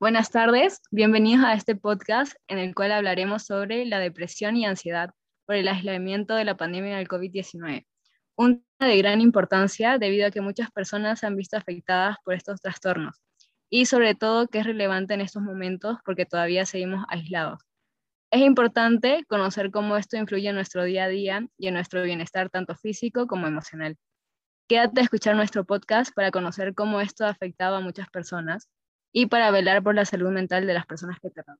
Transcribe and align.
Buenas 0.00 0.30
tardes, 0.30 0.80
bienvenidos 0.90 1.44
a 1.44 1.52
este 1.52 1.76
podcast 1.76 2.32
en 2.48 2.56
el 2.56 2.74
cual 2.74 2.90
hablaremos 2.90 3.44
sobre 3.44 3.84
la 3.84 3.98
depresión 3.98 4.56
y 4.56 4.64
ansiedad 4.64 5.10
por 5.44 5.56
el 5.56 5.68
aislamiento 5.68 6.34
de 6.36 6.46
la 6.46 6.56
pandemia 6.56 6.96
del 6.96 7.06
COVID-19. 7.06 7.84
Un 8.34 8.64
tema 8.78 8.90
de 8.90 8.96
gran 8.96 9.20
importancia 9.20 9.98
debido 9.98 10.26
a 10.26 10.30
que 10.30 10.40
muchas 10.40 10.70
personas 10.70 11.18
se 11.18 11.26
han 11.26 11.36
visto 11.36 11.58
afectadas 11.58 12.16
por 12.24 12.32
estos 12.32 12.62
trastornos 12.62 13.20
y 13.68 13.84
sobre 13.84 14.14
todo 14.14 14.48
que 14.48 14.60
es 14.60 14.64
relevante 14.64 15.12
en 15.12 15.20
estos 15.20 15.42
momentos 15.42 15.98
porque 16.02 16.24
todavía 16.24 16.64
seguimos 16.64 17.04
aislados. 17.10 17.60
Es 18.30 18.40
importante 18.40 19.26
conocer 19.28 19.70
cómo 19.70 19.98
esto 19.98 20.16
influye 20.16 20.48
en 20.48 20.54
nuestro 20.54 20.82
día 20.82 21.04
a 21.04 21.08
día 21.08 21.46
y 21.58 21.66
en 21.68 21.74
nuestro 21.74 22.02
bienestar 22.02 22.48
tanto 22.48 22.74
físico 22.74 23.26
como 23.26 23.48
emocional. 23.48 23.98
Quédate 24.66 25.02
a 25.02 25.04
escuchar 25.04 25.36
nuestro 25.36 25.66
podcast 25.66 26.14
para 26.14 26.30
conocer 26.30 26.74
cómo 26.74 27.02
esto 27.02 27.26
ha 27.26 27.28
afectado 27.28 27.76
a 27.76 27.80
muchas 27.80 28.08
personas 28.08 28.70
y 29.12 29.26
para 29.26 29.50
velar 29.50 29.82
por 29.82 29.94
la 29.94 30.04
salud 30.04 30.30
mental 30.30 30.66
de 30.66 30.74
las 30.74 30.86
personas 30.86 31.18
que 31.20 31.30
te 31.30 31.42
rodean. 31.42 31.58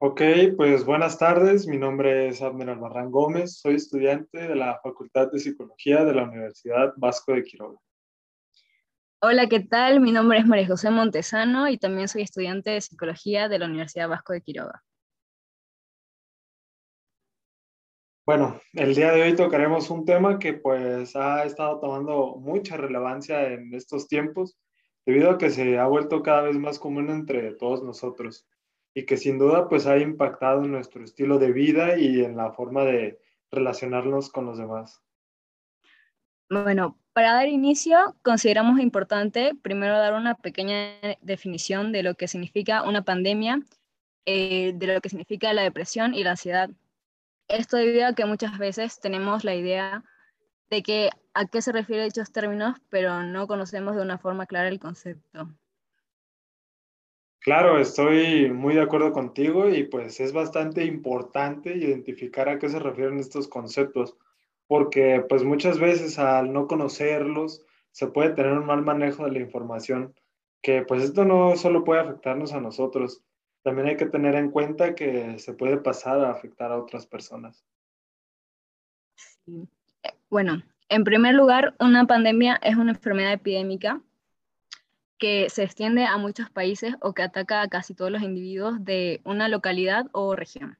Ok, 0.00 0.22
pues 0.56 0.84
buenas 0.84 1.18
tardes. 1.18 1.66
Mi 1.66 1.76
nombre 1.76 2.28
es 2.28 2.40
Abner 2.40 2.70
Albarrán 2.70 3.10
Gómez. 3.10 3.58
Soy 3.58 3.74
estudiante 3.74 4.38
de 4.38 4.54
la 4.54 4.78
Facultad 4.80 5.30
de 5.32 5.40
Psicología 5.40 6.04
de 6.04 6.14
la 6.14 6.22
Universidad 6.22 6.94
Vasco 6.96 7.32
de 7.32 7.42
Quiroga. 7.42 7.78
Hola, 9.20 9.48
¿qué 9.48 9.58
tal? 9.58 10.00
Mi 10.00 10.12
nombre 10.12 10.38
es 10.38 10.46
María 10.46 10.68
José 10.68 10.90
Montesano 10.92 11.68
y 11.68 11.78
también 11.78 12.06
soy 12.06 12.22
estudiante 12.22 12.70
de 12.70 12.80
Psicología 12.80 13.48
de 13.48 13.58
la 13.58 13.66
Universidad 13.66 14.08
Vasco 14.08 14.32
de 14.32 14.42
Quiroga. 14.42 14.84
Bueno, 18.24 18.60
el 18.74 18.94
día 18.94 19.10
de 19.10 19.22
hoy 19.22 19.34
tocaremos 19.34 19.90
un 19.90 20.04
tema 20.04 20.38
que 20.38 20.52
pues 20.52 21.16
ha 21.16 21.42
estado 21.42 21.80
tomando 21.80 22.36
mucha 22.36 22.76
relevancia 22.76 23.48
en 23.48 23.74
estos 23.74 24.06
tiempos 24.06 24.56
debido 25.08 25.30
a 25.30 25.38
que 25.38 25.48
se 25.48 25.78
ha 25.78 25.86
vuelto 25.86 26.22
cada 26.22 26.42
vez 26.42 26.58
más 26.58 26.78
común 26.78 27.08
entre 27.08 27.52
todos 27.52 27.82
nosotros 27.82 28.46
y 28.92 29.06
que 29.06 29.16
sin 29.16 29.38
duda 29.38 29.66
pues 29.66 29.86
ha 29.86 29.96
impactado 29.96 30.62
en 30.64 30.72
nuestro 30.72 31.02
estilo 31.02 31.38
de 31.38 31.50
vida 31.50 31.96
y 31.96 32.22
en 32.22 32.36
la 32.36 32.52
forma 32.52 32.84
de 32.84 33.18
relacionarnos 33.50 34.28
con 34.28 34.44
los 34.44 34.58
demás. 34.58 35.02
Bueno, 36.50 36.98
para 37.14 37.32
dar 37.32 37.48
inicio, 37.48 38.16
consideramos 38.20 38.80
importante 38.80 39.52
primero 39.62 39.96
dar 39.96 40.12
una 40.12 40.34
pequeña 40.34 40.98
definición 41.22 41.90
de 41.90 42.02
lo 42.02 42.14
que 42.14 42.28
significa 42.28 42.82
una 42.82 43.00
pandemia, 43.00 43.62
eh, 44.26 44.74
de 44.74 44.86
lo 44.88 45.00
que 45.00 45.08
significa 45.08 45.54
la 45.54 45.62
depresión 45.62 46.12
y 46.12 46.22
la 46.22 46.32
ansiedad. 46.32 46.68
Esto 47.48 47.78
debido 47.78 48.08
a 48.08 48.12
que 48.12 48.26
muchas 48.26 48.58
veces 48.58 49.00
tenemos 49.00 49.42
la 49.42 49.54
idea 49.54 50.04
de 50.70 50.82
que 50.82 51.10
a 51.34 51.46
qué 51.46 51.62
se 51.62 51.72
refieren 51.72 52.06
dichos 52.06 52.32
términos, 52.32 52.78
pero 52.88 53.22
no 53.22 53.46
conocemos 53.46 53.96
de 53.96 54.02
una 54.02 54.18
forma 54.18 54.46
clara 54.46 54.68
el 54.68 54.78
concepto. 54.80 55.48
Claro, 57.40 57.78
estoy 57.78 58.50
muy 58.50 58.74
de 58.74 58.82
acuerdo 58.82 59.12
contigo 59.12 59.68
y 59.68 59.84
pues 59.84 60.20
es 60.20 60.32
bastante 60.32 60.84
importante 60.84 61.74
identificar 61.74 62.48
a 62.48 62.58
qué 62.58 62.68
se 62.68 62.78
refieren 62.78 63.18
estos 63.18 63.48
conceptos, 63.48 64.16
porque 64.66 65.24
pues 65.28 65.44
muchas 65.44 65.78
veces 65.78 66.18
al 66.18 66.52
no 66.52 66.66
conocerlos 66.66 67.64
se 67.92 68.08
puede 68.08 68.30
tener 68.34 68.52
un 68.52 68.66
mal 68.66 68.82
manejo 68.82 69.24
de 69.24 69.32
la 69.32 69.38
información, 69.38 70.14
que 70.62 70.82
pues 70.82 71.02
esto 71.02 71.24
no 71.24 71.56
solo 71.56 71.84
puede 71.84 72.00
afectarnos 72.00 72.52
a 72.52 72.60
nosotros, 72.60 73.22
también 73.62 73.88
hay 73.88 73.96
que 73.96 74.06
tener 74.06 74.34
en 74.34 74.50
cuenta 74.50 74.94
que 74.94 75.38
se 75.38 75.54
puede 75.54 75.78
pasar 75.78 76.20
a 76.20 76.30
afectar 76.30 76.72
a 76.72 76.78
otras 76.78 77.06
personas. 77.06 77.64
Sí. 79.44 79.68
Bueno, 80.30 80.62
en 80.90 81.04
primer 81.04 81.34
lugar, 81.34 81.74
una 81.80 82.06
pandemia 82.06 82.60
es 82.62 82.76
una 82.76 82.92
enfermedad 82.92 83.32
epidémica 83.32 84.02
que 85.18 85.48
se 85.48 85.62
extiende 85.62 86.04
a 86.04 86.18
muchos 86.18 86.50
países 86.50 86.94
o 87.00 87.14
que 87.14 87.22
ataca 87.22 87.62
a 87.62 87.68
casi 87.68 87.94
todos 87.94 88.10
los 88.10 88.22
individuos 88.22 88.84
de 88.84 89.22
una 89.24 89.48
localidad 89.48 90.06
o 90.12 90.36
región. 90.36 90.78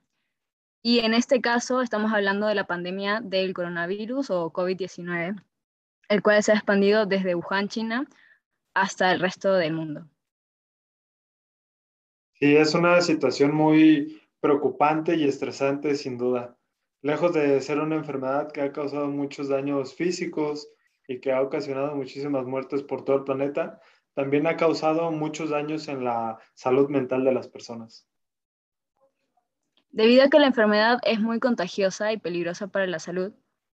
Y 0.83 1.01
en 1.01 1.15
este 1.15 1.41
caso 1.41 1.81
estamos 1.81 2.13
hablando 2.13 2.47
de 2.47 2.55
la 2.55 2.67
pandemia 2.67 3.21
del 3.23 3.55
coronavirus 3.55 4.31
o 4.31 4.53
COVID-19, 4.53 5.43
el 6.11 6.23
cual 6.23 6.43
se 6.43 6.53
ha 6.53 6.57
expandido 6.57 7.07
desde 7.07 7.35
Wuhan, 7.35 7.69
China, 7.69 8.07
hasta 8.75 9.13
el 9.13 9.19
resto 9.19 9.55
del 9.55 9.73
mundo. 9.73 10.09
Sí, 12.35 12.55
es 12.55 12.75
una 12.75 13.01
situación 13.01 13.55
muy 13.55 14.23
preocupante 14.41 15.17
y 15.17 15.25
estresante, 15.25 15.95
sin 15.97 16.19
duda 16.19 16.58
lejos 17.03 17.33
de 17.33 17.61
ser 17.61 17.79
una 17.79 17.97
enfermedad 17.97 18.51
que 18.53 18.63
ha 18.63 18.73
causado 18.73 19.09
muchos 19.09 19.49
daños 19.49 19.95
físicos 19.95 20.69
y 21.07 21.21
que 21.21 21.33
ha 21.33 21.43
ocasionado 21.43 21.95
muchísimas 21.95 22.45
muertes 22.45 22.83
por 22.83 23.05
todo 23.05 23.17
el 23.17 23.25
planeta, 23.25 23.81
también 24.15 24.47
ha 24.47 24.57
causado 24.57 25.11
muchos 25.11 25.51
daños 25.51 25.89
en 25.89 26.05
la 26.05 26.39
salud 26.55 26.89
mental 26.89 27.25
de 27.25 27.33
las 27.33 27.49
personas. 27.49 28.07
Debido 29.91 30.25
a 30.25 30.29
que 30.29 30.39
la 30.39 30.49
enfermedad 30.49 30.99
es 31.05 31.21
muy 31.21 31.41
contagiosa 31.41 32.13
y 32.13 32.19
peligrosa 32.19 32.67
para 32.67 32.87
la 32.87 32.99
salud, 32.99 33.33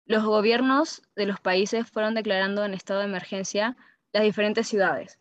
los 0.05 0.23
gobiernos 0.23 1.03
de 1.15 1.27
los 1.27 1.39
países 1.39 1.87
fueron 1.89 2.15
declarando 2.15 2.65
en 2.65 2.73
estado 2.73 3.01
de 3.01 3.05
emergencia 3.05 3.77
las 4.11 4.23
diferentes 4.23 4.67
ciudades, 4.67 5.19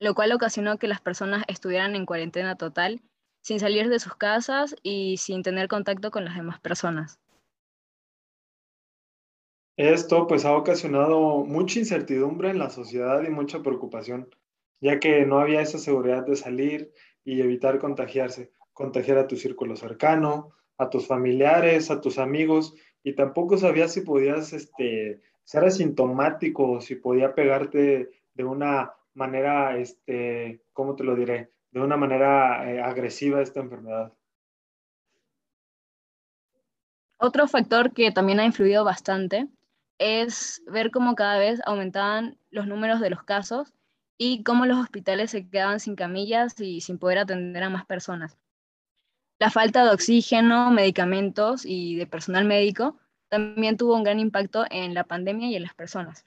lo 0.00 0.14
cual 0.14 0.32
ocasionó 0.32 0.78
que 0.78 0.88
las 0.88 1.02
personas 1.02 1.44
estuvieran 1.46 1.94
en 1.94 2.06
cuarentena 2.06 2.56
total 2.56 3.02
sin 3.40 3.60
salir 3.60 3.88
de 3.88 3.98
sus 3.98 4.14
casas 4.16 4.74
y 4.82 5.16
sin 5.18 5.42
tener 5.42 5.68
contacto 5.68 6.10
con 6.10 6.24
las 6.24 6.36
demás 6.36 6.60
personas. 6.60 7.18
Esto 9.76 10.26
pues 10.26 10.44
ha 10.44 10.56
ocasionado 10.56 11.44
mucha 11.44 11.78
incertidumbre 11.78 12.50
en 12.50 12.58
la 12.58 12.68
sociedad 12.68 13.22
y 13.22 13.30
mucha 13.30 13.62
preocupación, 13.62 14.28
ya 14.80 14.98
que 14.98 15.24
no 15.24 15.38
había 15.38 15.60
esa 15.60 15.78
seguridad 15.78 16.26
de 16.26 16.34
salir 16.34 16.92
y 17.24 17.40
evitar 17.40 17.78
contagiarse, 17.78 18.50
contagiar 18.72 19.18
a 19.18 19.28
tu 19.28 19.36
círculo 19.36 19.76
cercano, 19.76 20.50
a 20.78 20.90
tus 20.90 21.06
familiares, 21.06 21.92
a 21.92 22.00
tus 22.00 22.18
amigos, 22.18 22.74
y 23.04 23.14
tampoco 23.14 23.56
sabías 23.56 23.92
si 23.92 24.00
podías 24.00 24.52
este, 24.52 25.20
ser 25.44 25.64
asintomático 25.64 26.72
o 26.72 26.80
si 26.80 26.96
podía 26.96 27.34
pegarte 27.34 28.10
de 28.34 28.44
una 28.44 28.92
manera, 29.14 29.78
este, 29.78 30.60
¿cómo 30.72 30.96
te 30.96 31.04
lo 31.04 31.14
diré? 31.14 31.50
De 31.70 31.80
una 31.80 31.96
manera 31.96 32.70
eh, 32.70 32.80
agresiva 32.80 33.42
esta 33.42 33.60
enfermedad. 33.60 34.12
Otro 37.18 37.48
factor 37.48 37.92
que 37.92 38.12
también 38.12 38.40
ha 38.40 38.44
influido 38.44 38.84
bastante 38.84 39.48
es 39.98 40.62
ver 40.66 40.90
cómo 40.90 41.14
cada 41.14 41.38
vez 41.38 41.60
aumentaban 41.66 42.38
los 42.50 42.66
números 42.66 43.00
de 43.00 43.10
los 43.10 43.24
casos 43.24 43.74
y 44.16 44.42
cómo 44.44 44.66
los 44.66 44.78
hospitales 44.78 45.32
se 45.32 45.48
quedaban 45.48 45.80
sin 45.80 45.96
camillas 45.96 46.58
y 46.60 46.80
sin 46.80 46.98
poder 46.98 47.18
atender 47.18 47.62
a 47.62 47.70
más 47.70 47.86
personas. 47.86 48.38
La 49.40 49.50
falta 49.50 49.84
de 49.84 49.90
oxígeno, 49.90 50.70
medicamentos 50.70 51.64
y 51.64 51.96
de 51.96 52.06
personal 52.06 52.44
médico 52.44 52.98
también 53.28 53.76
tuvo 53.76 53.94
un 53.94 54.02
gran 54.02 54.18
impacto 54.18 54.64
en 54.70 54.94
la 54.94 55.04
pandemia 55.04 55.48
y 55.48 55.56
en 55.56 55.62
las 55.62 55.74
personas. 55.74 56.24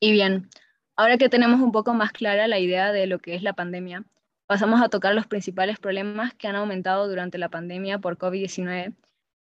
Y 0.00 0.12
bien, 0.12 0.48
ahora 0.96 1.18
que 1.18 1.28
tenemos 1.28 1.60
un 1.60 1.70
poco 1.70 1.94
más 1.94 2.12
clara 2.12 2.48
la 2.48 2.58
idea 2.58 2.92
de 2.92 3.06
lo 3.06 3.18
que 3.18 3.34
es 3.34 3.42
la 3.42 3.52
pandemia, 3.52 4.04
pasamos 4.54 4.80
a 4.80 4.88
tocar 4.88 5.16
los 5.16 5.26
principales 5.26 5.80
problemas 5.80 6.32
que 6.34 6.46
han 6.46 6.54
aumentado 6.54 7.08
durante 7.08 7.38
la 7.38 7.48
pandemia 7.48 7.98
por 7.98 8.18
COVID-19, 8.18 8.94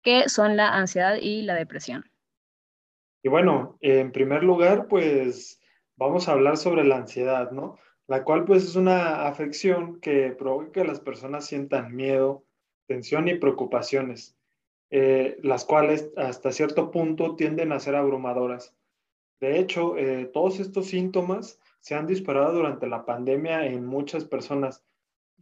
que 0.03 0.31
son 0.31 0.57
la 0.57 0.75
ansiedad 0.75 1.19
y 1.21 1.43
la 1.43 1.55
depresión. 1.55 2.11
Y 3.23 3.29
bueno, 3.29 3.77
en 3.83 4.11
primer 4.11 4.43
lugar, 4.43 4.89
pues 4.89 5.61
vamos 5.97 6.27
a 6.27 6.33
hablar 6.33 6.57
sobre 6.57 6.85
la 6.85 6.97
ansiedad, 6.97 7.51
¿no? 7.51 7.77
La 8.07 8.25
cual 8.25 8.47
pues 8.47 8.65
es 8.65 8.75
una 8.75 9.27
afección 9.27 10.01
que 10.01 10.31
provoca 10.31 10.73
que 10.73 10.85
las 10.85 11.01
personas 11.01 11.45
sientan 11.45 11.95
miedo, 11.95 12.47
tensión 12.87 13.29
y 13.29 13.35
preocupaciones, 13.35 14.35
eh, 14.89 15.37
las 15.43 15.67
cuales 15.67 16.11
hasta 16.17 16.53
cierto 16.53 16.91
punto 16.91 17.37
tienden 17.37 17.73
a 17.73 17.81
ser 17.81 17.97
abrumadoras. 17.97 18.75
De 19.41 19.59
hecho, 19.59 19.99
eh, 19.99 20.25
todos 20.33 20.59
estos 20.59 20.87
síntomas 20.87 21.61
se 21.81 21.97
han 21.97 22.07
disparado 22.07 22.55
durante 22.55 22.87
la 22.87 23.05
pandemia 23.05 23.67
en 23.67 23.85
muchas 23.85 24.25
personas, 24.25 24.83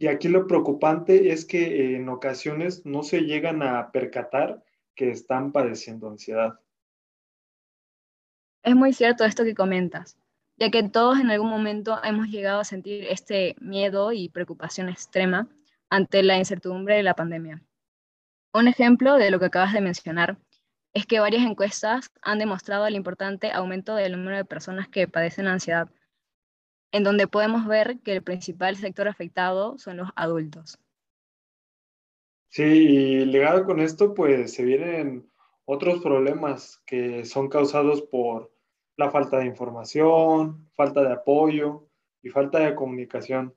y 0.01 0.07
aquí 0.07 0.29
lo 0.29 0.47
preocupante 0.47 1.31
es 1.31 1.45
que 1.45 1.95
en 1.95 2.09
ocasiones 2.09 2.87
no 2.87 3.03
se 3.03 3.21
llegan 3.21 3.61
a 3.61 3.91
percatar 3.91 4.63
que 4.95 5.11
están 5.11 5.51
padeciendo 5.51 6.09
ansiedad. 6.09 6.59
Es 8.63 8.75
muy 8.75 8.93
cierto 8.93 9.25
esto 9.25 9.43
que 9.43 9.53
comentas, 9.53 10.17
ya 10.57 10.71
que 10.71 10.81
todos 10.89 11.19
en 11.19 11.29
algún 11.29 11.51
momento 11.51 12.03
hemos 12.03 12.29
llegado 12.29 12.61
a 12.61 12.63
sentir 12.63 13.05
este 13.11 13.55
miedo 13.61 14.11
y 14.11 14.29
preocupación 14.29 14.89
extrema 14.89 15.47
ante 15.91 16.23
la 16.23 16.35
incertidumbre 16.35 16.95
de 16.95 17.03
la 17.03 17.13
pandemia. 17.13 17.61
Un 18.55 18.67
ejemplo 18.67 19.17
de 19.17 19.29
lo 19.29 19.39
que 19.39 19.45
acabas 19.45 19.71
de 19.71 19.81
mencionar 19.81 20.35
es 20.93 21.05
que 21.05 21.19
varias 21.19 21.43
encuestas 21.45 22.11
han 22.23 22.39
demostrado 22.39 22.87
el 22.87 22.95
importante 22.95 23.51
aumento 23.51 23.93
del 23.93 24.13
número 24.13 24.37
de 24.37 24.45
personas 24.45 24.87
que 24.87 25.07
padecen 25.07 25.45
ansiedad 25.45 25.91
en 26.91 27.03
donde 27.03 27.27
podemos 27.27 27.67
ver 27.67 27.99
que 27.99 28.13
el 28.13 28.23
principal 28.23 28.75
sector 28.75 29.07
afectado 29.07 29.77
son 29.77 29.97
los 29.97 30.09
adultos. 30.15 30.77
Sí, 32.49 32.63
y 32.63 33.25
ligado 33.25 33.65
con 33.65 33.79
esto, 33.79 34.13
pues 34.13 34.53
se 34.53 34.63
vienen 34.63 35.31
otros 35.65 36.01
problemas 36.01 36.81
que 36.85 37.23
son 37.23 37.47
causados 37.47 38.01
por 38.01 38.51
la 38.97 39.09
falta 39.09 39.39
de 39.39 39.45
información, 39.45 40.69
falta 40.75 41.01
de 41.01 41.13
apoyo 41.13 41.87
y 42.21 42.29
falta 42.29 42.59
de 42.59 42.75
comunicación, 42.75 43.55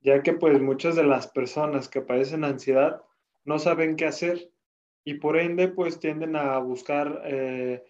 ya 0.00 0.22
que 0.22 0.34
pues 0.34 0.60
muchas 0.60 0.94
de 0.94 1.02
las 1.02 1.26
personas 1.26 1.88
que 1.88 2.00
padecen 2.00 2.44
ansiedad 2.44 3.02
no 3.44 3.58
saben 3.58 3.96
qué 3.96 4.06
hacer 4.06 4.52
y 5.04 5.14
por 5.14 5.36
ende 5.36 5.68
pues 5.68 5.98
tienden 5.98 6.36
a 6.36 6.58
buscar, 6.58 7.22
eh, 7.24 7.82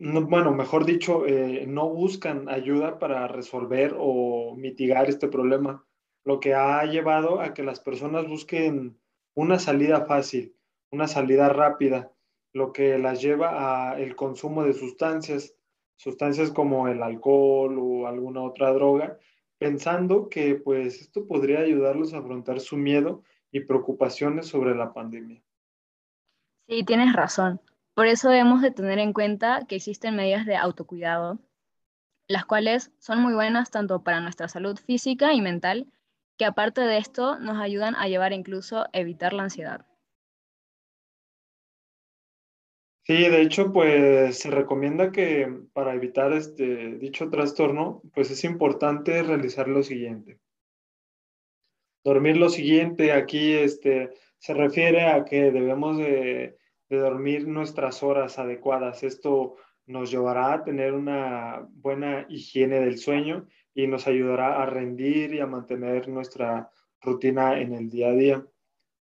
bueno, 0.00 0.52
mejor 0.52 0.86
dicho, 0.86 1.26
eh, 1.26 1.66
no 1.66 1.90
buscan 1.90 2.48
ayuda 2.48 2.98
para 2.98 3.28
resolver 3.28 3.94
o 3.98 4.56
mitigar 4.56 5.10
este 5.10 5.28
problema, 5.28 5.84
lo 6.24 6.40
que 6.40 6.54
ha 6.54 6.82
llevado 6.86 7.40
a 7.40 7.52
que 7.52 7.62
las 7.62 7.80
personas 7.80 8.26
busquen 8.26 8.98
una 9.34 9.58
salida 9.58 10.06
fácil, 10.06 10.56
una 10.90 11.06
salida 11.06 11.50
rápida, 11.50 12.12
lo 12.54 12.72
que 12.72 12.98
las 12.98 13.20
lleva 13.20 13.92
a 13.92 14.00
el 14.00 14.16
consumo 14.16 14.64
de 14.64 14.72
sustancias, 14.72 15.54
sustancias 15.96 16.50
como 16.50 16.88
el 16.88 17.02
alcohol 17.02 17.78
o 17.78 18.06
alguna 18.06 18.42
otra 18.42 18.72
droga, 18.72 19.18
pensando 19.58 20.30
que 20.30 20.54
pues 20.54 21.02
esto 21.02 21.26
podría 21.26 21.60
ayudarlos 21.60 22.14
a 22.14 22.18
afrontar 22.18 22.60
su 22.60 22.78
miedo 22.78 23.22
y 23.52 23.60
preocupaciones 23.60 24.46
sobre 24.46 24.74
la 24.74 24.94
pandemia. 24.94 25.42
Sí, 26.66 26.84
tienes 26.84 27.12
razón. 27.12 27.60
Por 28.00 28.06
eso 28.06 28.30
debemos 28.30 28.62
de 28.62 28.70
tener 28.70 28.98
en 28.98 29.12
cuenta 29.12 29.66
que 29.68 29.76
existen 29.76 30.16
medidas 30.16 30.46
de 30.46 30.56
autocuidado, 30.56 31.38
las 32.28 32.46
cuales 32.46 32.90
son 32.98 33.20
muy 33.20 33.34
buenas 33.34 33.70
tanto 33.70 34.02
para 34.02 34.22
nuestra 34.22 34.48
salud 34.48 34.78
física 34.78 35.34
y 35.34 35.42
mental, 35.42 35.86
que 36.38 36.46
aparte 36.46 36.80
de 36.80 36.96
esto 36.96 37.38
nos 37.38 37.58
ayudan 37.58 37.94
a 37.96 38.08
llevar 38.08 38.32
incluso 38.32 38.84
a 38.84 38.88
evitar 38.94 39.34
la 39.34 39.42
ansiedad. 39.42 39.84
Sí, 43.02 43.28
de 43.28 43.42
hecho, 43.42 43.70
pues 43.70 44.38
se 44.38 44.50
recomienda 44.50 45.12
que 45.12 45.60
para 45.74 45.92
evitar 45.92 46.32
este 46.32 46.96
dicho 46.96 47.28
trastorno, 47.28 48.00
pues 48.14 48.30
es 48.30 48.44
importante 48.44 49.22
realizar 49.22 49.68
lo 49.68 49.82
siguiente. 49.82 50.40
Dormir 52.02 52.38
lo 52.38 52.48
siguiente, 52.48 53.12
aquí 53.12 53.52
este, 53.52 54.08
se 54.38 54.54
refiere 54.54 55.04
a 55.04 55.22
que 55.26 55.52
debemos 55.52 55.98
de, 55.98 56.56
de 56.90 56.98
dormir 56.98 57.46
nuestras 57.48 58.02
horas 58.02 58.38
adecuadas. 58.38 59.04
Esto 59.04 59.56
nos 59.86 60.10
llevará 60.10 60.52
a 60.52 60.64
tener 60.64 60.92
una 60.92 61.66
buena 61.72 62.26
higiene 62.28 62.80
del 62.80 62.98
sueño 62.98 63.46
y 63.74 63.86
nos 63.86 64.06
ayudará 64.06 64.62
a 64.62 64.66
rendir 64.66 65.32
y 65.34 65.40
a 65.40 65.46
mantener 65.46 66.08
nuestra 66.08 66.70
rutina 67.00 67.60
en 67.60 67.72
el 67.72 67.88
día 67.88 68.08
a 68.08 68.12
día. 68.12 68.46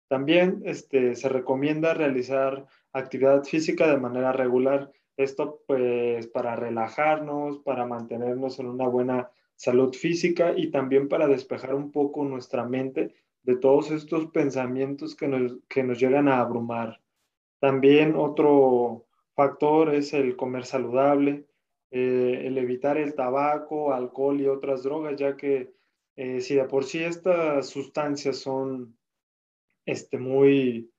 También 0.08 0.62
este, 0.66 1.16
se 1.16 1.30
recomienda 1.30 1.94
realizar 1.94 2.66
actividad 2.94 3.44
física 3.44 3.88
de 3.88 3.98
manera 3.98 4.32
regular. 4.32 4.92
Esto 5.18 5.62
pues 5.68 6.28
para 6.28 6.56
relajarnos, 6.56 7.60
para 7.60 7.86
mantenernos 7.86 8.60
en 8.60 8.68
una 8.68 8.88
buena 8.88 9.30
salud 9.56 9.94
física 9.94 10.54
y 10.56 10.72
también 10.72 11.10
para 11.10 11.28
despejar 11.28 11.76
un 11.76 11.92
poco 11.92 12.24
nuestra 12.24 12.66
mente 12.66 13.14
de 13.44 13.58
todos 13.58 13.92
estos 13.92 14.28
pensamientos 14.28 15.16
que 15.16 15.28
nos, 15.28 15.58
que 15.68 15.84
nos 15.84 16.00
llegan 16.00 16.28
a 16.28 16.40
abrumar. 16.40 17.02
También 17.60 18.16
otro 18.16 19.06
factor 19.36 19.94
es 19.94 20.14
el 20.14 20.36
comer 20.36 20.66
saludable, 20.66 21.46
eh, 21.92 22.44
el 22.46 22.58
evitar 22.58 22.98
el 22.98 23.16
tabaco, 23.16 23.94
alcohol 23.94 24.40
y 24.40 24.48
otras 24.48 24.84
drogas, 24.84 25.18
ya 25.18 25.36
que 25.36 25.74
eh, 26.16 26.42
si 26.42 26.56
de 26.56 26.66
por 26.66 26.84
sí 26.84 27.04
estas 27.04 27.68
sustancias 27.68 28.38
son 28.38 28.98
este, 29.86 30.18
muy, 30.18 30.92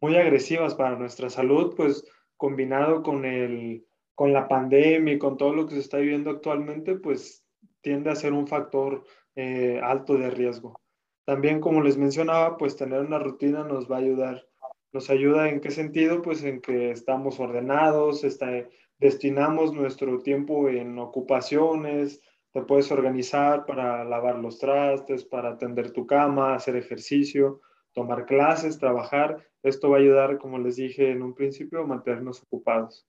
muy 0.00 0.16
agresivas 0.16 0.74
para 0.74 0.96
nuestra 0.96 1.30
salud, 1.30 1.74
pues 1.76 2.04
combinado 2.36 3.02
con, 3.02 3.24
el, 3.24 3.84
con 4.14 4.32
la 4.32 4.48
pandemia 4.48 5.14
y 5.14 5.18
con 5.18 5.36
todo 5.36 5.52
lo 5.52 5.66
que 5.66 5.74
se 5.74 5.80
está 5.80 5.98
viviendo 5.98 6.30
actualmente, 6.30 6.94
pues 6.94 7.44
tiende 7.82 8.10
a 8.10 8.16
ser 8.16 8.32
un 8.32 8.46
factor 8.46 9.04
eh, 9.34 9.80
alto 9.82 10.14
de 10.16 10.30
riesgo. 10.30 10.80
También, 11.24 11.60
como 11.60 11.82
les 11.82 11.96
mencionaba, 11.96 12.56
pues 12.56 12.76
tener 12.76 13.00
una 13.00 13.18
rutina 13.18 13.62
nos 13.62 13.90
va 13.90 13.96
a 13.96 14.00
ayudar. 14.00 14.49
¿Nos 14.92 15.08
ayuda 15.08 15.48
en 15.48 15.60
qué 15.60 15.70
sentido? 15.70 16.20
Pues 16.20 16.42
en 16.42 16.60
que 16.60 16.90
estamos 16.90 17.38
ordenados, 17.38 18.24
está, 18.24 18.50
destinamos 18.98 19.72
nuestro 19.72 20.18
tiempo 20.18 20.68
en 20.68 20.98
ocupaciones, 20.98 22.20
te 22.52 22.62
puedes 22.62 22.90
organizar 22.90 23.64
para 23.66 24.04
lavar 24.04 24.40
los 24.40 24.58
trastes, 24.58 25.24
para 25.24 25.50
atender 25.50 25.92
tu 25.92 26.06
cama, 26.06 26.54
hacer 26.54 26.74
ejercicio, 26.74 27.60
tomar 27.92 28.26
clases, 28.26 28.78
trabajar. 28.78 29.46
Esto 29.62 29.90
va 29.90 29.98
a 29.98 30.00
ayudar, 30.00 30.38
como 30.38 30.58
les 30.58 30.74
dije 30.74 31.12
en 31.12 31.22
un 31.22 31.34
principio, 31.34 31.82
a 31.82 31.86
mantenernos 31.86 32.42
ocupados. 32.42 33.06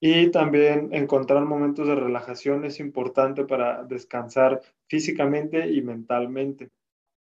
Y 0.00 0.30
también 0.30 0.88
encontrar 0.92 1.44
momentos 1.44 1.86
de 1.86 1.94
relajación 1.94 2.64
es 2.64 2.80
importante 2.80 3.44
para 3.44 3.84
descansar 3.84 4.62
físicamente 4.86 5.68
y 5.70 5.82
mentalmente. 5.82 6.70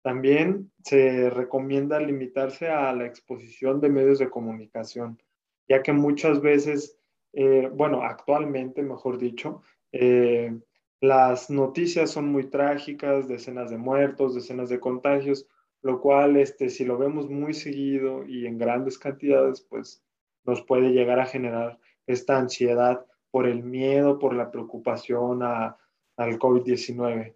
También 0.09 0.73
se 0.83 1.29
recomienda 1.29 2.01
limitarse 2.01 2.69
a 2.69 2.91
la 2.95 3.05
exposición 3.05 3.79
de 3.79 3.91
medios 3.91 4.19
de 4.19 4.31
comunicación, 4.31 5.23
ya 5.69 5.83
que 5.83 5.93
muchas 5.93 6.41
veces, 6.41 6.99
eh, 7.35 7.69
bueno, 7.71 8.03
actualmente, 8.03 8.83
mejor 8.83 9.19
dicho, 9.19 9.61
eh, 9.93 10.59
las 11.03 11.51
noticias 11.51 12.11
son 12.11 12.33
muy 12.33 12.49
trágicas, 12.49 13.29
decenas 13.29 13.69
de 13.69 13.77
muertos, 13.77 14.35
decenas 14.35 14.71
de 14.71 14.81
contagios, 14.81 15.47
lo 15.83 16.01
cual, 16.01 16.39
este, 16.39 16.71
si 16.71 16.87
lo 16.87 16.97
vemos 16.97 17.29
muy 17.29 17.53
seguido 17.53 18.25
y 18.25 18.47
en 18.47 18.57
grandes 18.57 18.99
cantidades, 18.99 19.61
pues 19.61 20.03
nos 20.47 20.63
puede 20.63 20.89
llegar 20.89 21.21
a 21.21 21.27
generar 21.27 21.79
esta 22.07 22.39
ansiedad 22.39 23.05
por 23.31 23.47
el 23.47 23.63
miedo, 23.63 24.19
por 24.19 24.33
la 24.33 24.51
preocupación 24.51 25.43
al 25.43 26.39
COVID-19. 26.39 27.35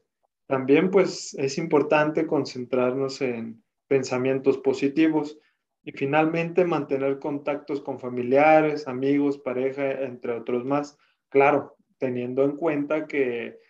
También, 0.53 0.91
pues, 0.91 1.33
es 1.39 1.57
importante 1.57 2.27
concentrarnos 2.27 3.23
en 3.23 3.65
pensamientos 3.89 4.59
positivos 4.59 5.39
y 5.83 5.93
finalmente 5.93 6.67
mantener 6.67 7.19
contactos 7.19 7.81
con 7.81 7.99
familiares, 7.99 8.87
amigos, 8.87 9.39
pareja, 9.39 9.93
entre 10.03 10.35
otros 10.35 10.67
más. 10.67 10.99
Claro, 11.31 11.77
teniendo 11.97 12.45
en 12.45 12.59
cuenta 12.59 13.07
que, 13.07 13.61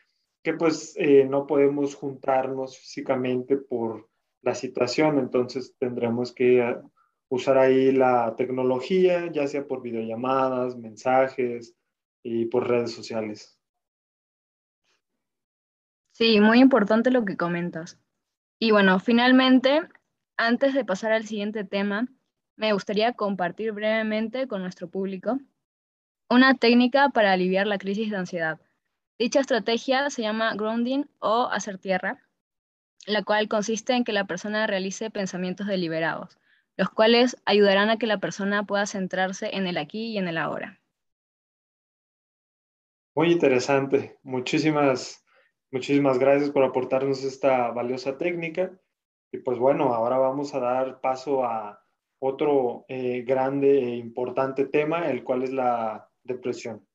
que 0.42 0.54
pues, 0.54 0.94
eh, 0.96 1.24
no 1.24 1.46
podemos 1.46 1.94
juntarnos 1.94 2.76
físicamente 2.76 3.58
por 3.58 4.10
la 4.40 4.56
situación, 4.56 5.20
entonces 5.20 5.76
tendremos 5.78 6.34
que 6.34 6.78
usar 7.28 7.58
ahí 7.58 7.92
la 7.92 8.34
tecnología, 8.36 9.30
ya 9.30 9.46
sea 9.46 9.68
por 9.68 9.82
videollamadas, 9.82 10.76
mensajes 10.76 11.76
y 12.24 12.46
por 12.46 12.68
redes 12.68 12.90
sociales. 12.90 13.61
Sí, 16.12 16.40
muy 16.40 16.60
importante 16.60 17.10
lo 17.10 17.24
que 17.24 17.36
comentas. 17.36 17.98
Y 18.58 18.70
bueno, 18.70 19.00
finalmente, 19.00 19.82
antes 20.36 20.74
de 20.74 20.84
pasar 20.84 21.12
al 21.12 21.26
siguiente 21.26 21.64
tema, 21.64 22.08
me 22.56 22.72
gustaría 22.72 23.12
compartir 23.12 23.72
brevemente 23.72 24.46
con 24.46 24.62
nuestro 24.62 24.88
público 24.88 25.38
una 26.30 26.54
técnica 26.54 27.10
para 27.10 27.32
aliviar 27.32 27.66
la 27.66 27.78
crisis 27.78 28.10
de 28.10 28.16
ansiedad. 28.16 28.60
Dicha 29.18 29.40
estrategia 29.40 30.08
se 30.08 30.22
llama 30.22 30.54
grounding 30.54 31.04
o 31.18 31.48
hacer 31.50 31.78
tierra 31.78 32.22
la 33.06 33.24
cual 33.24 33.48
consiste 33.48 33.94
en 33.94 34.04
que 34.04 34.12
la 34.12 34.26
persona 34.26 34.66
realice 34.66 35.10
pensamientos 35.10 35.66
deliberados, 35.66 36.38
los 36.76 36.88
cuales 36.90 37.36
ayudarán 37.44 37.90
a 37.90 37.98
que 37.98 38.06
la 38.06 38.18
persona 38.18 38.64
pueda 38.64 38.86
centrarse 38.86 39.50
en 39.56 39.66
el 39.66 39.76
aquí 39.76 40.12
y 40.12 40.18
en 40.18 40.28
el 40.28 40.38
ahora. 40.38 40.80
Muy 43.14 43.32
interesante. 43.32 44.18
Muchísimas, 44.22 45.21
muchísimas 45.72 46.18
gracias 46.18 46.50
por 46.50 46.62
aportarnos 46.62 47.24
esta 47.24 47.70
valiosa 47.70 48.16
técnica. 48.18 48.78
Y 49.32 49.38
pues 49.38 49.58
bueno, 49.58 49.94
ahora 49.94 50.18
vamos 50.18 50.54
a 50.54 50.60
dar 50.60 51.00
paso 51.00 51.44
a 51.44 51.82
otro 52.20 52.84
eh, 52.88 53.22
grande 53.22 53.78
e 53.78 53.96
importante 53.96 54.66
tema, 54.66 55.10
el 55.10 55.24
cual 55.24 55.42
es 55.42 55.52
la 55.52 56.08
depresión. 56.22 56.86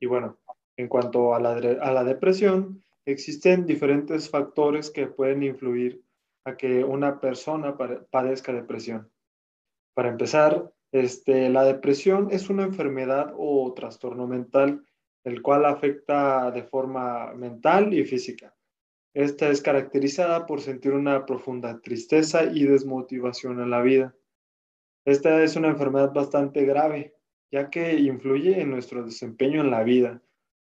Y 0.00 0.06
bueno, 0.06 0.38
en 0.76 0.88
cuanto 0.88 1.34
a 1.34 1.40
la, 1.40 1.52
a 1.52 1.92
la 1.92 2.04
depresión, 2.04 2.82
Existen 3.08 3.66
diferentes 3.66 4.28
factores 4.28 4.90
que 4.90 5.06
pueden 5.06 5.44
influir 5.44 6.02
a 6.44 6.56
que 6.56 6.82
una 6.82 7.20
persona 7.20 7.76
padezca 8.10 8.52
depresión. 8.52 9.12
Para 9.94 10.08
empezar, 10.08 10.72
este, 10.90 11.48
la 11.48 11.62
depresión 11.62 12.28
es 12.32 12.50
una 12.50 12.64
enfermedad 12.64 13.32
o 13.36 13.72
trastorno 13.74 14.26
mental, 14.26 14.84
el 15.26 15.42
cual 15.42 15.64
afecta 15.64 16.52
de 16.52 16.62
forma 16.62 17.34
mental 17.34 17.92
y 17.92 18.04
física. 18.04 18.54
Esta 19.12 19.48
es 19.48 19.60
caracterizada 19.60 20.46
por 20.46 20.60
sentir 20.60 20.92
una 20.92 21.26
profunda 21.26 21.80
tristeza 21.80 22.44
y 22.44 22.62
desmotivación 22.62 23.60
en 23.60 23.70
la 23.70 23.82
vida. 23.82 24.14
Esta 25.04 25.42
es 25.42 25.56
una 25.56 25.68
enfermedad 25.68 26.12
bastante 26.12 26.64
grave, 26.64 27.16
ya 27.50 27.70
que 27.70 27.94
influye 27.94 28.60
en 28.60 28.70
nuestro 28.70 29.04
desempeño 29.04 29.62
en 29.62 29.72
la 29.72 29.82
vida, 29.82 30.22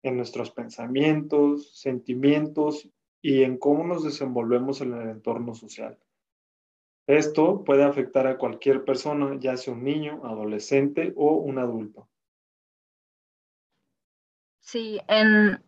en 0.04 0.18
nuestros 0.18 0.52
pensamientos, 0.52 1.80
sentimientos 1.80 2.90
y 3.22 3.44
en 3.44 3.58
cómo 3.58 3.88
nos 3.88 4.04
desenvolvemos 4.04 4.82
en 4.82 4.94
el 4.96 5.08
entorno 5.08 5.56
social. 5.56 5.98
Esto 7.08 7.64
puede 7.64 7.84
afectar 7.84 8.28
a 8.28 8.38
cualquier 8.38 8.84
persona, 8.84 9.38
ya 9.40 9.56
sea 9.56 9.74
un 9.74 9.86
niño, 9.86 10.26
adolescente 10.26 11.14
o 11.16 11.36
un 11.36 11.58
adulto. 11.58 12.11
Sí, 14.72 15.02
en 15.10 15.62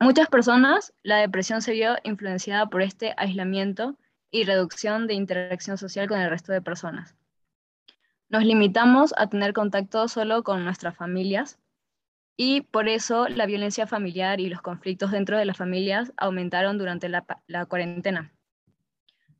muchas 0.00 0.26
personas 0.26 0.92
la 1.04 1.18
depresión 1.18 1.62
se 1.62 1.74
vio 1.74 1.94
influenciada 2.02 2.66
por 2.66 2.82
este 2.82 3.14
aislamiento 3.16 3.96
y 4.32 4.42
reducción 4.42 5.06
de 5.06 5.14
interacción 5.14 5.78
social 5.78 6.08
con 6.08 6.18
el 6.18 6.28
resto 6.28 6.52
de 6.52 6.60
personas. 6.60 7.14
Nos 8.28 8.42
limitamos 8.42 9.14
a 9.16 9.28
tener 9.28 9.52
contacto 9.52 10.08
solo 10.08 10.42
con 10.42 10.64
nuestras 10.64 10.96
familias 10.96 11.60
y 12.36 12.62
por 12.62 12.88
eso 12.88 13.28
la 13.28 13.46
violencia 13.46 13.86
familiar 13.86 14.40
y 14.40 14.48
los 14.48 14.60
conflictos 14.60 15.12
dentro 15.12 15.38
de 15.38 15.44
las 15.44 15.56
familias 15.56 16.12
aumentaron 16.16 16.78
durante 16.78 17.08
la, 17.08 17.24
la 17.46 17.64
cuarentena, 17.64 18.32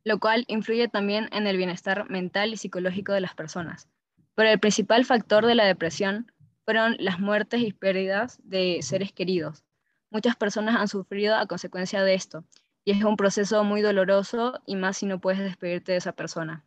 lo 0.04 0.20
cual 0.20 0.44
influye 0.46 0.86
también 0.86 1.28
en 1.32 1.48
el 1.48 1.56
bienestar 1.56 2.08
mental 2.08 2.52
y 2.52 2.56
psicológico 2.56 3.14
de 3.14 3.22
las 3.22 3.34
personas. 3.34 3.88
Pero 4.36 4.50
el 4.50 4.60
principal 4.60 5.04
factor 5.04 5.44
de 5.44 5.56
la 5.56 5.64
depresión 5.64 6.30
fueron 6.68 6.96
las 6.98 7.18
muertes 7.18 7.62
y 7.62 7.72
pérdidas 7.72 8.38
de 8.44 8.80
seres 8.82 9.10
queridos. 9.10 9.64
Muchas 10.10 10.36
personas 10.36 10.76
han 10.76 10.86
sufrido 10.86 11.34
a 11.34 11.46
consecuencia 11.46 12.02
de 12.02 12.12
esto, 12.12 12.44
y 12.84 12.90
es 12.90 13.02
un 13.02 13.16
proceso 13.16 13.64
muy 13.64 13.80
doloroso, 13.80 14.60
y 14.66 14.76
más 14.76 14.98
si 14.98 15.06
no 15.06 15.18
puedes 15.18 15.40
despedirte 15.40 15.92
de 15.92 15.98
esa 15.98 16.12
persona. 16.12 16.66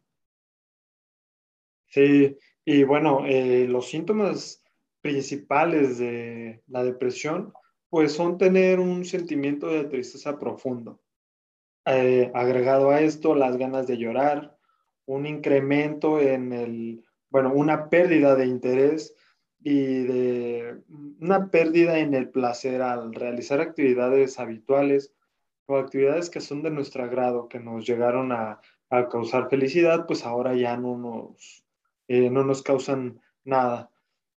Sí, 1.85 2.35
y 2.65 2.81
bueno, 2.81 3.27
eh, 3.27 3.67
los 3.67 3.89
síntomas 3.89 4.63
principales 5.01 5.99
de 5.99 6.63
la 6.65 6.83
depresión, 6.83 7.53
pues 7.87 8.11
son 8.11 8.39
tener 8.39 8.79
un 8.79 9.05
sentimiento 9.05 9.67
de 9.67 9.83
tristeza 9.83 10.39
profundo. 10.39 10.99
Eh, 11.85 12.31
agregado 12.33 12.89
a 12.89 13.01
esto, 13.01 13.35
las 13.35 13.55
ganas 13.55 13.85
de 13.85 13.99
llorar, 13.99 14.57
un 15.05 15.27
incremento 15.27 16.19
en 16.19 16.53
el, 16.53 17.05
bueno, 17.29 17.53
una 17.53 17.87
pérdida 17.87 18.35
de 18.35 18.47
interés 18.47 19.15
y 19.63 20.03
de 20.03 20.81
una 21.19 21.49
pérdida 21.51 21.99
en 21.99 22.13
el 22.13 22.29
placer 22.29 22.81
al 22.81 23.13
realizar 23.13 23.61
actividades 23.61 24.39
habituales 24.39 25.13
o 25.67 25.77
actividades 25.77 26.29
que 26.29 26.41
son 26.41 26.63
de 26.63 26.71
nuestro 26.71 27.03
agrado, 27.03 27.47
que 27.47 27.59
nos 27.59 27.85
llegaron 27.85 28.31
a, 28.31 28.59
causar 29.09 29.49
felicidad, 29.49 30.05
pues 30.05 30.25
ahora 30.25 30.53
ya 30.53 30.75
no 30.75 30.97
nos, 30.97 31.63
eh, 32.09 32.29
no 32.29 32.43
nos 32.43 32.61
causan 32.61 33.21
nada. 33.45 33.89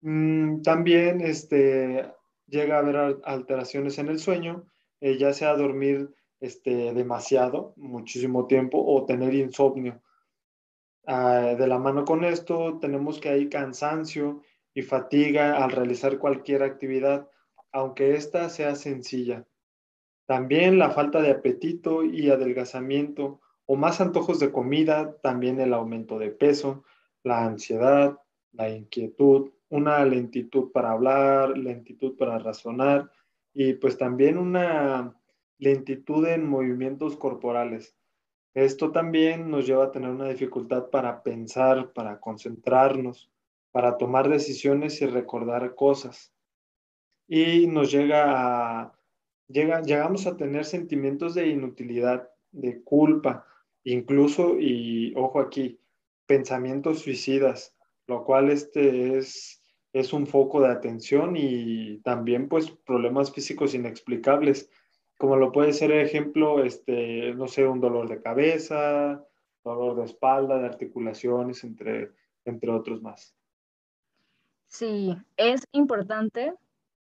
Mm, 0.03 0.61
también 0.61 1.23
este, 1.23 2.07
llega 2.49 2.77
a 2.77 2.81
haber 2.81 3.21
alteraciones 3.25 3.97
en 3.97 4.09
el 4.09 4.19
sueño, 4.19 4.67
eh, 5.01 5.17
ya 5.17 5.33
sea 5.33 5.57
dormir 5.57 6.11
este, 6.39 6.93
demasiado, 6.93 7.73
muchísimo 7.77 8.47
tiempo, 8.47 8.85
o 8.85 9.07
tener 9.07 9.33
insomnio. 9.33 10.03
Ah, 11.07 11.55
de 11.59 11.67
la 11.67 11.79
mano 11.79 12.05
con 12.05 12.23
esto, 12.25 12.79
tenemos 12.79 13.21
que 13.21 13.31
hay 13.31 13.49
cansancio 13.49 14.43
y 14.75 14.83
fatiga 14.83 15.63
al 15.63 15.71
realizar 15.71 16.19
cualquier 16.19 16.63
actividad, 16.63 17.29
aunque 17.73 18.15
ésta 18.15 18.49
sea 18.49 18.75
sencilla. 18.75 19.47
También 20.27 20.79
la 20.79 20.91
falta 20.91 21.21
de 21.21 21.31
apetito 21.31 22.05
y 22.05 22.31
adelgazamiento 22.31 23.41
o 23.67 23.77
más 23.77 24.01
antojos 24.01 24.39
de 24.39 24.53
comida, 24.53 25.17
también 25.23 25.61
el 25.61 25.75
aumento 25.75 26.19
de 26.19 26.31
peso, 26.31 26.85
la 27.23 27.45
ansiedad, 27.45 28.19
la 28.53 28.69
inquietud, 28.69 29.51
una 29.69 30.05
lentitud 30.05 30.71
para 30.73 30.93
hablar, 30.93 31.57
lentitud 31.57 32.17
para 32.17 32.39
razonar 32.39 33.11
y 33.55 33.75
pues 33.75 33.97
también 33.97 34.39
una 34.39 35.17
lentitud 35.59 36.27
en 36.27 36.47
movimientos 36.47 37.17
corporales. 37.17 37.97
Esto 38.55 38.93
también 38.93 39.51
nos 39.51 39.67
lleva 39.67 39.85
a 39.85 39.91
tener 39.91 40.11
una 40.11 40.29
dificultad 40.29 40.91
para 40.91 41.23
pensar, 41.23 41.93
para 41.93 42.21
concentrarnos, 42.21 43.32
para 43.73 43.97
tomar 43.99 44.29
decisiones 44.29 45.01
y 45.03 45.07
recordar 45.07 45.75
cosas. 45.75 46.33
Y 47.27 47.67
nos 47.67 47.91
llega 47.91 48.25
a, 48.83 48.99
llega, 49.49 49.83
llegamos 49.83 50.27
a 50.27 50.37
tener 50.37 50.65
sentimientos 50.65 51.35
de 51.35 51.49
inutilidad, 51.49 52.31
de 52.53 52.83
culpa, 52.83 53.47
incluso, 53.85 54.59
y 54.61 55.15
ojo 55.17 55.41
aquí, 55.41 55.81
pensamientos 56.27 57.01
suicidas, 57.01 57.75
lo 58.07 58.25
cual 58.25 58.51
este 58.51 59.17
es, 59.17 59.63
es 59.93 60.13
un 60.13 60.27
foco 60.27 60.61
de 60.61 60.69
atención 60.69 61.35
y 61.37 61.99
también 61.99 62.49
pues 62.49 62.71
problemas 62.71 63.33
físicos 63.33 63.75
inexplicables, 63.75 64.71
como 65.19 65.37
lo 65.37 65.53
puede 65.53 65.73
ser 65.73 65.93
ejemplo, 65.93 66.65
este, 66.65 67.35
no 67.35 67.47
sé, 67.47 67.67
un 67.67 67.81
dolor 67.81 68.09
de 68.09 68.21
cabeza, 68.21 69.25
dolor 69.63 69.97
de 69.97 70.05
espalda, 70.05 70.59
de 70.59 70.67
articulaciones, 70.67 71.65
entre, 71.65 72.11
entre 72.45 72.71
otros 72.71 73.03
más. 73.03 73.37
Sí, 74.73 75.15
es 75.37 75.69
importante 75.73 76.55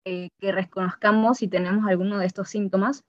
eh, 0.04 0.30
que 0.40 0.50
reconozcamos 0.50 1.38
si 1.38 1.46
tenemos 1.46 1.86
alguno 1.86 2.18
de 2.18 2.26
estos 2.26 2.48
síntomas 2.48 3.04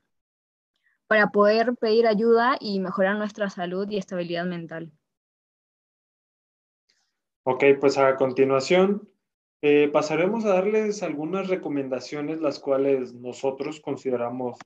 para 1.07 1.31
poder 1.31 1.73
pedir 1.77 2.05
ayuda 2.05 2.57
y 2.59 2.79
mejorar 2.79 3.17
nuestra 3.17 3.49
salud 3.49 3.89
y 3.89 3.97
estabilidad 3.97 4.45
mental. 4.45 4.91
Ok, 7.43 7.63
pues 7.79 7.97
a 7.97 8.15
continuación 8.17 9.09
eh, 9.63 9.89
pasaremos 9.91 10.45
a 10.45 10.49
darles 10.49 11.01
algunas 11.01 11.47
recomendaciones 11.47 12.39
las 12.39 12.59
cuales 12.59 13.15
nosotros 13.15 13.79
consideramos 13.79 14.59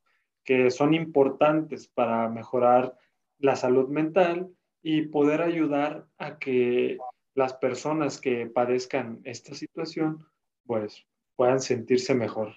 que 0.43 0.71
son 0.71 0.93
importantes 0.93 1.87
para 1.87 2.27
mejorar 2.27 2.97
la 3.39 3.55
salud 3.55 3.87
mental 3.87 4.49
y 4.83 5.03
poder 5.03 5.41
ayudar 5.41 6.05
a 6.17 6.37
que 6.37 6.97
las 7.35 7.53
personas 7.53 8.19
que 8.19 8.47
padezcan 8.47 9.21
esta 9.25 9.53
situación, 9.53 10.25
pues 10.65 11.05
puedan 11.35 11.59
sentirse 11.59 12.15
mejor. 12.15 12.55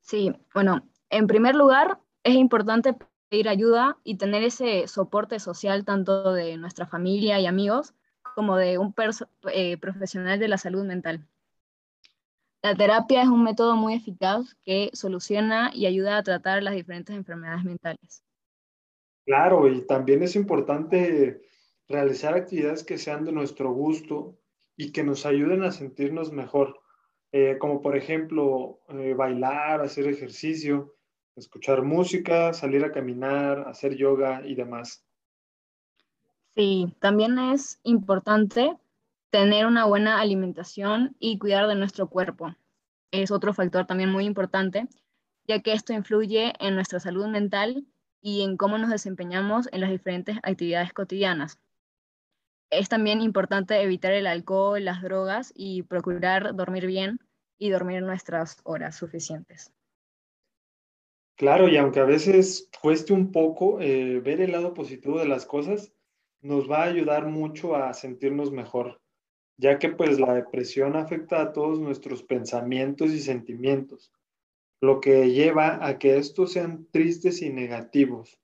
Sí, 0.00 0.32
bueno, 0.54 0.88
en 1.10 1.26
primer 1.26 1.54
lugar, 1.54 1.98
es 2.22 2.34
importante 2.34 2.94
pedir 3.28 3.48
ayuda 3.48 3.98
y 4.04 4.16
tener 4.16 4.42
ese 4.42 4.86
soporte 4.88 5.40
social 5.40 5.84
tanto 5.84 6.32
de 6.32 6.56
nuestra 6.56 6.86
familia 6.86 7.40
y 7.40 7.46
amigos 7.46 7.92
como 8.34 8.56
de 8.56 8.78
un 8.78 8.94
eh, 9.52 9.76
profesional 9.78 10.38
de 10.38 10.48
la 10.48 10.56
salud 10.56 10.84
mental. 10.84 11.26
La 12.62 12.74
terapia 12.74 13.22
es 13.22 13.28
un 13.28 13.42
método 13.42 13.76
muy 13.76 13.94
eficaz 13.94 14.56
que 14.64 14.90
soluciona 14.92 15.70
y 15.74 15.86
ayuda 15.86 16.18
a 16.18 16.22
tratar 16.22 16.62
las 16.62 16.74
diferentes 16.74 17.14
enfermedades 17.14 17.64
mentales. 17.64 18.22
Claro, 19.24 19.68
y 19.68 19.86
también 19.86 20.22
es 20.22 20.36
importante 20.36 21.42
realizar 21.88 22.34
actividades 22.34 22.84
que 22.84 22.98
sean 22.98 23.24
de 23.24 23.32
nuestro 23.32 23.72
gusto 23.72 24.38
y 24.76 24.92
que 24.92 25.02
nos 25.02 25.26
ayuden 25.26 25.62
a 25.64 25.72
sentirnos 25.72 26.32
mejor, 26.32 26.80
eh, 27.32 27.56
como 27.58 27.80
por 27.80 27.96
ejemplo 27.96 28.80
eh, 28.90 29.14
bailar, 29.14 29.80
hacer 29.80 30.06
ejercicio, 30.06 30.94
escuchar 31.34 31.82
música, 31.82 32.52
salir 32.52 32.84
a 32.84 32.92
caminar, 32.92 33.66
hacer 33.68 33.96
yoga 33.96 34.46
y 34.46 34.54
demás. 34.54 35.04
Sí, 36.54 36.94
también 37.00 37.38
es 37.38 37.80
importante 37.84 38.76
tener 39.30 39.66
una 39.66 39.84
buena 39.84 40.20
alimentación 40.20 41.16
y 41.18 41.38
cuidar 41.38 41.68
de 41.68 41.74
nuestro 41.74 42.08
cuerpo. 42.08 42.54
Es 43.10 43.30
otro 43.30 43.54
factor 43.54 43.86
también 43.86 44.10
muy 44.10 44.24
importante, 44.24 44.88
ya 45.46 45.60
que 45.60 45.72
esto 45.72 45.92
influye 45.92 46.52
en 46.60 46.74
nuestra 46.74 47.00
salud 47.00 47.26
mental 47.28 47.86
y 48.20 48.42
en 48.42 48.56
cómo 48.56 48.76
nos 48.76 48.90
desempeñamos 48.90 49.68
en 49.72 49.80
las 49.80 49.90
diferentes 49.90 50.36
actividades 50.42 50.92
cotidianas 50.92 51.58
es 52.70 52.88
también 52.88 53.20
importante 53.20 53.80
evitar 53.80 54.12
el 54.12 54.26
alcohol, 54.26 54.84
las 54.84 55.02
drogas 55.02 55.52
y 55.54 55.82
procurar 55.82 56.54
dormir 56.54 56.86
bien 56.86 57.20
y 57.58 57.70
dormir 57.70 58.02
nuestras 58.02 58.58
horas 58.64 58.96
suficientes. 58.96 59.72
Claro, 61.36 61.68
y 61.68 61.76
aunque 61.76 62.00
a 62.00 62.04
veces 62.04 62.68
cueste 62.82 63.12
un 63.12 63.30
poco 63.30 63.80
eh, 63.80 64.20
ver 64.20 64.40
el 64.40 64.52
lado 64.52 64.74
positivo 64.74 65.20
de 65.20 65.28
las 65.28 65.46
cosas, 65.46 65.92
nos 66.40 66.70
va 66.70 66.82
a 66.82 66.86
ayudar 66.86 67.26
mucho 67.26 67.76
a 67.76 67.94
sentirnos 67.94 68.50
mejor, 68.50 69.00
ya 69.56 69.78
que 69.78 69.88
pues 69.88 70.18
la 70.18 70.34
depresión 70.34 70.96
afecta 70.96 71.40
a 71.40 71.52
todos 71.52 71.78
nuestros 71.78 72.22
pensamientos 72.22 73.10
y 73.10 73.20
sentimientos, 73.20 74.12
lo 74.80 75.00
que 75.00 75.30
lleva 75.30 75.84
a 75.86 75.98
que 75.98 76.18
estos 76.18 76.52
sean 76.52 76.86
tristes 76.90 77.42
y 77.42 77.50
negativos. 77.50 78.38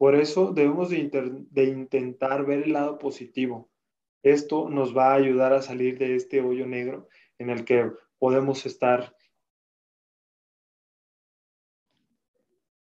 Por 0.00 0.14
eso 0.14 0.54
debemos 0.54 0.88
de, 0.88 1.64
intentar 1.64 2.46
ver 2.46 2.62
el 2.62 2.72
lado 2.72 2.98
positivo. 2.98 3.68
Esto 4.22 4.70
nos 4.70 4.96
va 4.96 5.12
a 5.12 5.16
ayudar 5.16 5.52
a 5.52 5.60
salir 5.60 5.98
de 5.98 6.16
este 6.16 6.40
hoyo 6.40 6.66
negro 6.66 7.06
en 7.36 7.50
el 7.50 7.66
que 7.66 7.92
podemos 8.18 8.64
estar. 8.64 9.14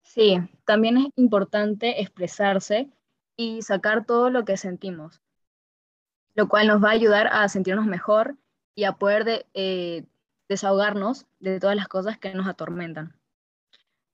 Sí, 0.00 0.38
también 0.64 0.96
es 0.96 1.08
importante 1.16 2.00
expresarse 2.00 2.90
y 3.36 3.60
sacar 3.60 4.06
todo 4.06 4.30
lo 4.30 4.46
que 4.46 4.56
sentimos, 4.56 5.20
lo 6.34 6.48
cual 6.48 6.66
nos 6.66 6.82
va 6.82 6.88
a 6.88 6.92
ayudar 6.92 7.28
a 7.30 7.46
sentirnos 7.50 7.84
mejor 7.84 8.38
y 8.74 8.84
a 8.84 8.92
poder 8.92 9.44
eh, 9.52 10.06
desahogarnos 10.48 11.26
de 11.40 11.60
todas 11.60 11.76
las 11.76 11.88
cosas 11.88 12.16
que 12.16 12.32
nos 12.32 12.46
atormentan. 12.46 13.14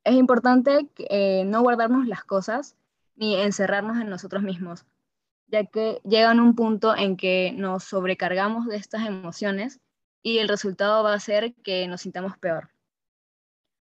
Es 0.03 0.15
importante 0.15 0.89
eh, 1.11 1.45
no 1.45 1.63
guardarnos 1.63 2.09
las 2.09 2.25
cosas 2.25 2.75
ni 3.19 3.35
encerrarnos 3.35 4.01
en 4.01 4.09
nosotros 4.09 4.43
mismos, 4.43 4.87
ya 5.49 5.65
que 5.65 6.01
llegan 6.05 6.41
un 6.41 6.55
punto 6.55 6.97
en 6.97 7.17
que 7.17 7.53
nos 7.55 7.85
sobrecargamos 7.85 8.67
de 8.67 8.77
estas 8.77 9.07
emociones 9.07 9.81
y 10.23 10.39
el 10.39 10.49
resultado 10.49 11.03
va 11.03 11.15
a 11.15 11.21
ser 11.21 11.55
que 11.57 11.87
nos 11.89 12.03
sintamos 12.03 12.39
peor. 12.39 12.71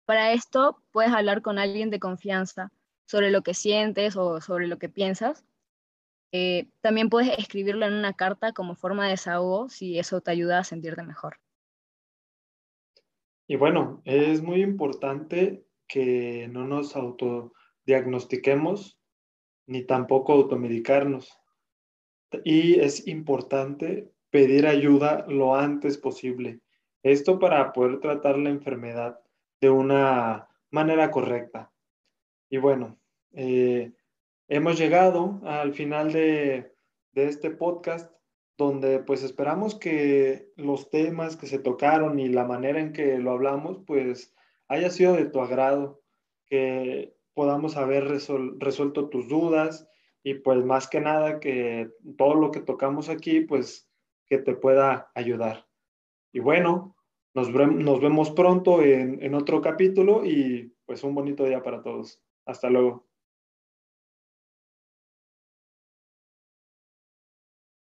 Para 0.05 0.31
esto 0.31 0.81
puedes 0.91 1.11
hablar 1.11 1.41
con 1.41 1.59
alguien 1.59 1.89
de 1.89 1.99
confianza 1.99 2.71
sobre 3.05 3.29
lo 3.29 3.41
que 3.41 3.53
sientes 3.53 4.15
o 4.15 4.39
sobre 4.39 4.67
lo 4.67 4.79
que 4.79 4.87
piensas. 4.87 5.43
Eh, 6.31 6.69
también 6.81 7.09
puedes 7.09 7.37
escribirlo 7.37 7.85
en 7.85 7.93
una 7.93 8.13
carta 8.13 8.53
como 8.53 8.75
forma 8.75 9.05
de 9.05 9.11
desahogo 9.11 9.67
si 9.67 9.99
eso 9.99 10.21
te 10.21 10.31
ayuda 10.31 10.59
a 10.59 10.63
sentirte 10.63 11.03
mejor. 11.03 11.39
Y 13.47 13.57
bueno, 13.57 14.01
es 14.05 14.41
muy 14.41 14.61
importante 14.61 15.65
que 15.87 16.47
no 16.49 16.67
nos 16.67 16.95
autodiagnostiquemos 16.95 18.96
ni 19.67 19.83
tampoco 19.83 20.33
automedicarnos. 20.33 21.39
Y 22.43 22.79
es 22.79 23.07
importante 23.07 24.11
pedir 24.31 24.67
ayuda 24.67 25.25
lo 25.27 25.55
antes 25.55 25.97
posible. 25.97 26.61
Esto 27.03 27.39
para 27.39 27.71
poder 27.73 27.99
tratar 27.99 28.37
la 28.37 28.49
enfermedad 28.49 29.19
de 29.61 29.69
una 29.69 30.49
manera 30.71 31.11
correcta. 31.11 31.71
Y 32.49 32.57
bueno, 32.57 32.97
eh, 33.33 33.93
hemos 34.47 34.77
llegado 34.77 35.39
al 35.43 35.73
final 35.73 36.11
de, 36.11 36.73
de 37.11 37.25
este 37.27 37.51
podcast 37.51 38.11
donde 38.57 38.99
pues 38.99 39.23
esperamos 39.23 39.75
que 39.75 40.51
los 40.55 40.89
temas 40.89 41.37
que 41.37 41.45
se 41.45 41.59
tocaron 41.59 42.19
y 42.19 42.27
la 42.27 42.43
manera 42.43 42.79
en 42.79 42.91
que 42.91 43.19
lo 43.19 43.31
hablamos 43.31 43.79
pues 43.85 44.33
haya 44.67 44.89
sido 44.89 45.13
de 45.13 45.25
tu 45.25 45.39
agrado, 45.39 46.01
que 46.45 47.16
podamos 47.37 47.77
haber 47.77 48.07
resuelto 48.07 49.09
tus 49.09 49.27
dudas 49.27 49.87
y 50.23 50.33
pues 50.33 50.65
más 50.65 50.87
que 50.87 50.99
nada 50.99 51.39
que 51.39 51.91
todo 52.17 52.33
lo 52.33 52.49
que 52.49 52.61
tocamos 52.61 53.09
aquí 53.09 53.41
pues 53.41 53.87
que 54.25 54.39
te 54.39 54.55
pueda 54.55 55.11
ayudar. 55.13 55.67
Y 56.33 56.39
bueno, 56.39 56.95
nos, 57.35 57.49
nos 57.51 58.01
vemos 58.01 58.31
pronto 58.31 58.81
en, 58.81 59.23
en 59.23 59.35
otro 59.35 59.61
capítulo 59.61 60.25
y 60.25 60.73
pues 60.87 61.03
un 61.03 61.13
bonito 61.13 61.43
día 61.43 61.61
para 61.61 61.83
todos. 61.83 62.19
Hasta 62.43 62.71
luego. 62.71 63.05